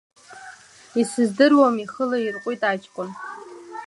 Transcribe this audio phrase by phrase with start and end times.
[1.01, 3.09] Исыздыруам, ихы лаирҟәит аҷкәын.